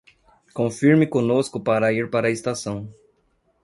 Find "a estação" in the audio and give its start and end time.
2.27-2.91